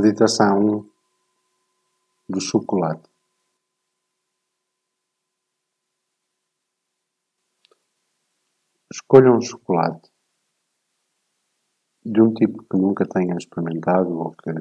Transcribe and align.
Meditação 0.00 0.88
do 2.28 2.40
chocolate. 2.40 3.10
Escolha 8.92 9.32
um 9.32 9.40
chocolate 9.40 10.08
de 12.04 12.22
um 12.22 12.32
tipo 12.32 12.62
que 12.62 12.76
nunca 12.76 13.08
tenha 13.08 13.34
experimentado 13.36 14.16
ou 14.16 14.30
que 14.30 14.52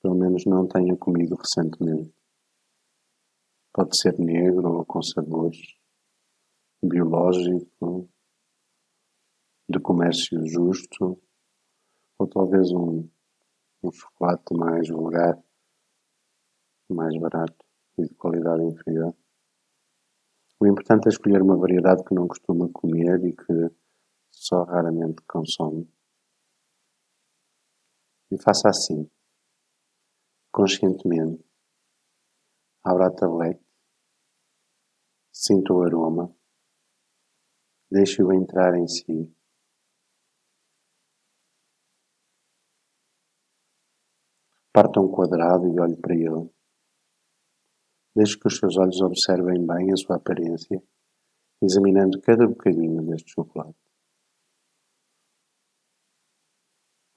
pelo 0.00 0.14
menos 0.14 0.44
não 0.46 0.68
tenha 0.68 0.96
comido 0.96 1.34
recentemente. 1.34 2.14
Pode 3.72 3.98
ser 3.98 4.16
negro 4.20 4.72
ou 4.72 4.86
com 4.86 5.02
sabores, 5.02 5.76
biológico, 6.80 8.08
de 9.68 9.80
comércio 9.80 10.46
justo, 10.46 11.20
ou 12.20 12.28
talvez 12.28 12.70
um 12.70 13.10
um 13.84 13.92
chocolate 13.92 14.54
mais 14.54 14.88
vulgar, 14.88 15.38
mais 16.88 17.14
barato 17.18 17.64
e 17.98 18.04
de 18.04 18.14
qualidade 18.14 18.64
inferior. 18.64 19.14
O 20.58 20.66
importante 20.66 21.06
é 21.06 21.08
escolher 21.10 21.42
uma 21.42 21.56
variedade 21.56 22.02
que 22.04 22.14
não 22.14 22.26
costuma 22.26 22.68
comer 22.72 23.22
e 23.24 23.36
que 23.36 23.76
só 24.30 24.64
raramente 24.64 25.22
consome. 25.28 25.86
E 28.30 28.42
faça 28.42 28.68
assim, 28.68 29.10
conscientemente. 30.50 31.44
Abra 32.82 33.06
a 33.06 33.10
tablete, 33.10 33.64
sinta 35.32 35.72
o 35.72 35.82
aroma, 35.82 36.34
deixe-o 37.90 38.32
entrar 38.32 38.76
em 38.76 38.86
si 38.86 39.34
Parta 44.74 45.00
um 45.00 45.08
quadrado 45.08 45.68
e 45.68 45.78
olhe 45.78 45.96
para 45.96 46.16
ele. 46.16 46.50
Deixe 48.12 48.36
que 48.36 48.48
os 48.48 48.58
seus 48.58 48.76
olhos 48.76 49.00
observem 49.00 49.64
bem 49.64 49.92
a 49.92 49.96
sua 49.96 50.16
aparência, 50.16 50.82
examinando 51.62 52.20
cada 52.20 52.44
bocadinho 52.44 53.00
deste 53.06 53.30
chocolate. 53.30 53.78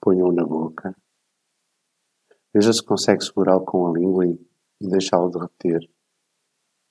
Ponha-o 0.00 0.32
na 0.32 0.44
boca. 0.44 0.96
Veja 2.54 2.72
se 2.72 2.84
consegue 2.84 3.24
segurá-lo 3.24 3.64
com 3.64 3.88
a 3.88 3.98
língua 3.98 4.24
e 4.24 4.88
deixá-lo 4.88 5.28
derreter, 5.28 5.80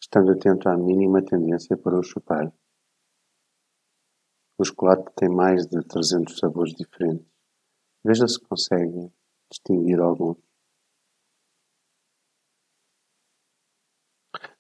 estando 0.03 0.33
atento 0.33 0.67
à 0.67 0.75
mínima 0.75 1.23
tendência 1.23 1.77
para 1.77 1.97
o 1.97 2.03
chupar. 2.03 2.53
O 4.59 4.65
chocolate 4.65 5.13
tem 5.15 5.29
mais 5.29 5.65
de 5.65 5.81
300 5.81 6.37
sabores 6.37 6.73
diferentes. 6.73 7.25
Veja 8.03 8.27
se 8.27 8.41
consegue 8.41 9.09
distinguir 9.49 10.01
alguns. 10.01 10.46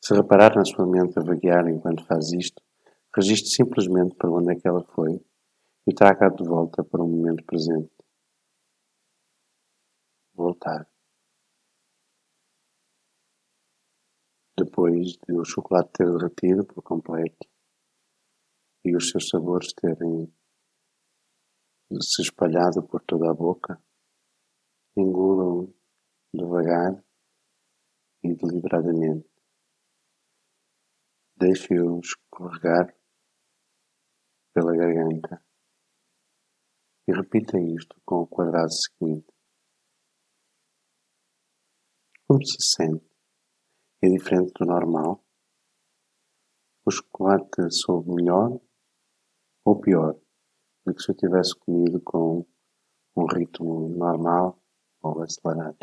Se 0.07 0.13
reparar 0.13 0.55
na 0.55 0.63
sua 0.63 0.87
mente 0.87 1.19
a 1.19 1.21
vaguear 1.21 1.67
enquanto 1.67 2.05
faz 2.05 2.31
isto, 2.31 2.63
registre 3.13 3.49
simplesmente 3.49 4.15
para 4.15 4.31
onde 4.31 4.53
é 4.53 4.55
que 4.55 4.65
ela 4.65 4.81
foi 4.81 5.21
e 5.85 5.93
traga-a 5.93 6.29
de 6.29 6.45
volta 6.45 6.81
para 6.81 7.03
o 7.03 7.07
momento 7.09 7.43
presente. 7.43 7.91
Voltar. 10.33 10.89
Depois 14.57 15.17
de 15.27 15.33
o 15.33 15.43
chocolate 15.43 15.91
ter 15.91 16.09
derretido 16.09 16.63
por 16.65 16.81
completo 16.81 17.45
e 18.85 18.95
os 18.95 19.09
seus 19.09 19.27
sabores 19.27 19.73
terem 19.73 20.33
se 22.01 22.21
espalhado 22.21 22.81
por 22.81 23.01
toda 23.01 23.29
a 23.29 23.33
boca, 23.33 23.77
engula-o 24.95 25.75
devagar 26.33 27.03
e 28.23 28.33
deliberadamente. 28.33 29.36
Deixe-o 31.39 31.99
escorregar 31.99 32.97
pela 34.55 34.75
garganta 34.75 35.39
e 37.07 37.13
repita 37.13 37.59
isto 37.59 37.95
com 38.03 38.23
o 38.23 38.27
quadrado 38.27 38.71
seguinte. 38.71 39.31
Como 42.27 42.43
se 42.43 42.57
sente? 42.59 43.05
É 44.01 44.09
diferente 44.09 44.51
do 44.53 44.65
normal? 44.65 45.23
O 46.83 46.89
chocolate 46.89 47.69
soube 47.69 48.15
melhor 48.15 48.59
ou 49.63 49.79
pior 49.79 50.19
do 50.83 50.95
que 50.95 51.03
se 51.03 51.11
eu 51.11 51.15
tivesse 51.15 51.55
comido 51.59 52.01
com 52.01 52.47
um 53.15 53.25
ritmo 53.27 53.89
normal 53.89 54.59
ou 55.03 55.21
acelerado? 55.21 55.77